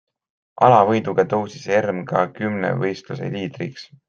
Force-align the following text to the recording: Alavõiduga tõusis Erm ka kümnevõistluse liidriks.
Alavõiduga 0.67 1.25
tõusis 1.33 1.67
Erm 1.75 2.01
ka 2.13 2.25
kümnevõistluse 2.41 3.31
liidriks. 3.39 3.91